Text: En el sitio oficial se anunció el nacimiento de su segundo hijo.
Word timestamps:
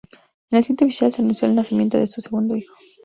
En 0.49 0.57
el 0.57 0.63
sitio 0.63 0.87
oficial 0.87 1.13
se 1.13 1.21
anunció 1.21 1.47
el 1.47 1.53
nacimiento 1.53 1.99
de 1.99 2.07
su 2.07 2.21
segundo 2.21 2.55
hijo. 2.57 2.73